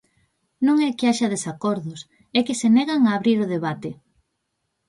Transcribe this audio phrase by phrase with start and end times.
[0.65, 1.99] Non é que haxa desacordos,
[2.37, 3.89] é que se negan a abrir o debate.